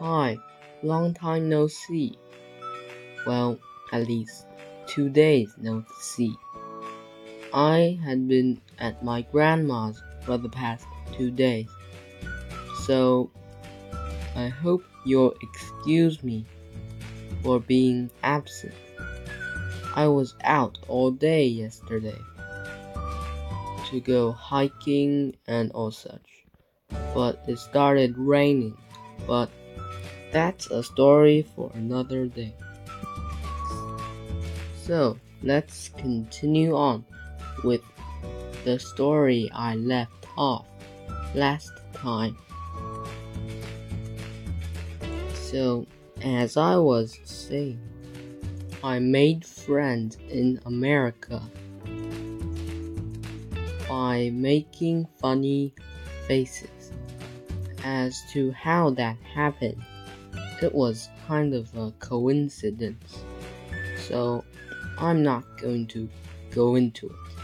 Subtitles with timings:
[0.00, 0.36] Hi,
[0.82, 2.18] long time no see.
[3.26, 3.58] Well,
[3.92, 4.44] at least
[4.86, 6.36] two days no see.
[7.54, 10.84] I had been at my grandma's for the past
[11.16, 11.70] two days,
[12.84, 13.30] so
[14.34, 16.44] I hope you'll excuse me
[17.42, 18.74] for being absent.
[19.94, 22.20] I was out all day yesterday
[23.88, 26.44] to go hiking and all such,
[27.14, 28.76] but it started raining.
[29.26, 29.48] But
[30.36, 32.52] that's a story for another day.
[34.84, 37.06] So let's continue on
[37.64, 37.80] with
[38.66, 40.66] the story I left off
[41.34, 42.36] last time.
[45.32, 45.86] So,
[46.22, 47.80] as I was saying,
[48.84, 51.40] I made friends in America
[53.88, 55.72] by making funny
[56.28, 56.92] faces.
[57.82, 59.80] As to how that happened,
[60.62, 63.18] it was kind of a coincidence,
[64.08, 64.44] so
[64.98, 66.08] I'm not going to
[66.50, 67.36] go into it.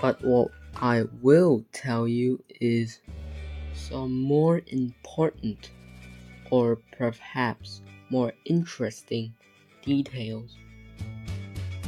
[0.00, 3.00] But what I will tell you is
[3.74, 5.70] some more important
[6.50, 9.32] or perhaps more interesting
[9.82, 10.56] details.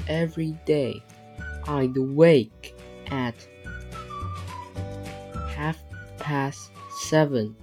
[0.08, 1.02] Every day
[1.66, 2.74] I'd wake
[3.08, 3.34] at
[5.48, 5.78] half
[6.18, 7.56] past seven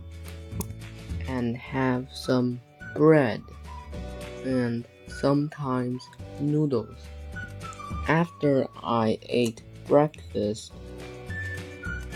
[1.32, 2.60] and have some
[2.94, 3.42] bread
[4.44, 6.04] and sometimes
[6.42, 7.08] noodles.
[8.08, 10.74] After I ate breakfast,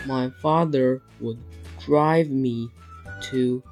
[0.06, 1.40] my father would
[1.86, 2.70] drive me
[3.32, 3.64] to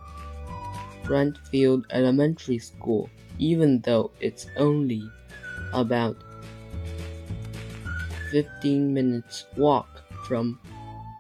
[1.04, 5.04] Brentfield Elementary School, even though it's only
[5.74, 6.16] about
[8.32, 10.60] 15 minutes walk from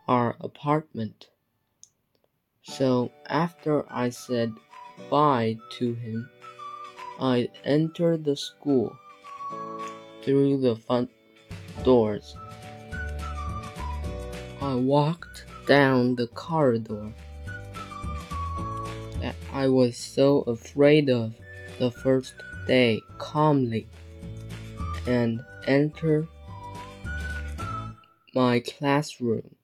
[0.07, 1.27] our apartment.
[2.63, 4.53] So after I said
[5.09, 6.29] bye to him,
[7.19, 8.97] I entered the school
[10.23, 11.11] through the front
[11.83, 12.35] doors.
[14.61, 17.13] I walked down the corridor
[19.19, 21.33] that I was so afraid of
[21.79, 22.33] the first
[22.65, 23.87] day calmly
[25.05, 26.27] and entered
[28.33, 29.55] my classroom.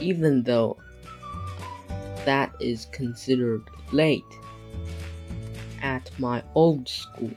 [0.00, 0.76] Even though
[2.24, 3.62] that is considered
[3.92, 4.24] late
[5.82, 7.32] at my old school.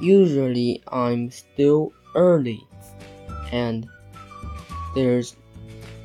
[0.00, 2.66] Usually I'm still early
[3.52, 3.88] and
[4.94, 5.36] there's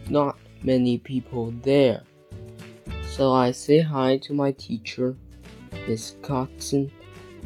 [0.10, 2.04] not many people there.
[3.10, 5.16] So I say hi to my teacher,
[5.88, 6.92] Miss Coxon,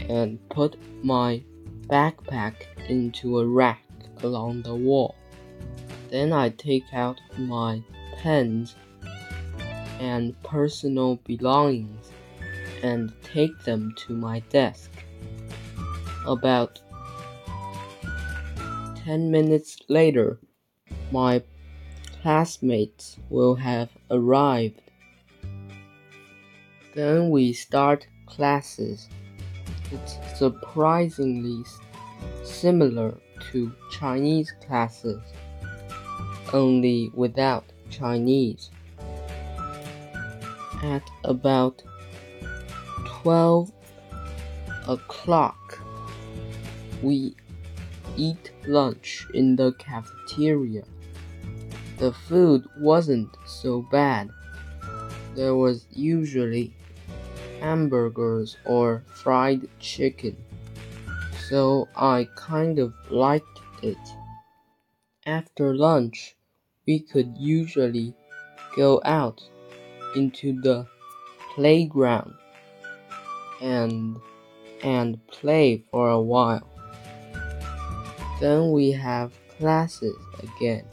[0.09, 1.43] and put my
[1.87, 2.55] backpack
[2.87, 3.83] into a rack
[4.21, 5.15] along the wall.
[6.11, 7.83] Then I take out my
[8.25, 8.75] pens
[9.99, 12.09] and personal belongings
[12.81, 14.89] and take them to my desk.
[16.25, 16.81] About
[19.05, 20.39] 10 minutes later,
[21.11, 21.43] my
[22.23, 24.81] classmates will have arrived.
[26.95, 29.07] Then we start classes.
[29.91, 31.63] It's surprisingly
[32.43, 33.19] similar
[33.51, 35.21] to Chinese classes,
[36.51, 37.65] only without
[37.97, 38.69] Chinese.
[40.83, 41.81] At about
[43.23, 43.71] 12
[44.87, 45.79] o'clock,
[47.01, 47.35] we
[48.17, 50.83] eat lunch in the cafeteria.
[51.97, 54.29] The food wasn't so bad.
[55.35, 56.73] There was usually
[57.59, 60.35] hamburgers or fried chicken,
[61.49, 63.97] so I kind of liked it.
[65.25, 66.35] After lunch,
[66.85, 68.13] we could usually
[68.75, 69.41] go out
[70.15, 70.85] into the
[71.55, 72.33] playground
[73.61, 74.17] and
[74.83, 76.67] and play for a while.
[78.39, 80.85] Then we have classes again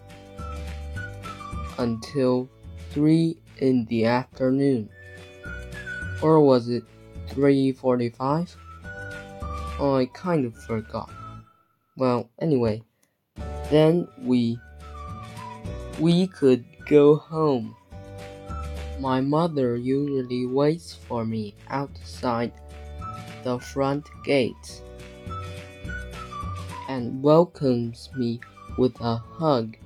[1.78, 2.48] until
[2.90, 4.88] 3 in the afternoon.
[6.22, 6.84] Or was it
[7.30, 8.56] 3:45?
[9.78, 11.10] Oh, I kind of forgot.
[11.96, 12.82] Well, anyway,
[13.70, 14.58] then we
[16.02, 17.76] we could go home.
[18.98, 22.52] My mother usually waits for me outside
[23.44, 24.82] the front gate
[26.88, 28.40] and welcomes me
[28.76, 29.76] with a hug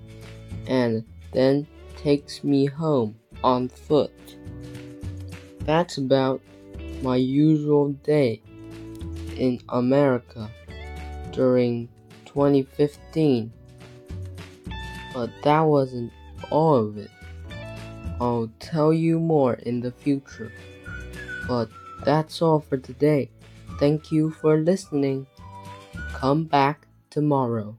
[0.66, 1.66] and then
[1.98, 4.38] takes me home on foot.
[5.66, 6.40] That's about
[7.02, 8.40] my usual day
[9.36, 10.50] in America
[11.32, 11.90] during
[12.24, 13.52] 2015.
[15.16, 16.12] But that wasn't
[16.50, 17.10] all of it.
[18.20, 20.52] I'll tell you more in the future.
[21.48, 21.70] But
[22.04, 23.30] that's all for today.
[23.80, 25.26] Thank you for listening.
[26.12, 27.78] Come back tomorrow.